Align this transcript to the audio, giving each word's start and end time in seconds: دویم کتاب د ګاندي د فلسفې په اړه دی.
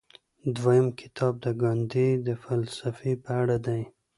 دویم 0.55 0.87
کتاب 0.99 1.33
د 1.45 1.47
ګاندي 1.61 2.09
د 2.27 2.29
فلسفې 2.43 3.13
په 3.23 3.29
اړه 3.41 3.57
دی. 3.67 3.81